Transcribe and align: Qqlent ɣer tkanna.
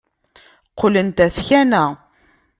Qqlent 0.71 1.17
ɣer 1.23 1.29
tkanna. 1.35 1.85